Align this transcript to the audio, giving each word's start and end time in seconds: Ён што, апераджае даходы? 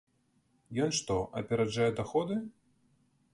Ён 0.85 0.89
што, 0.99 1.17
апераджае 1.41 1.91
даходы? 2.01 2.39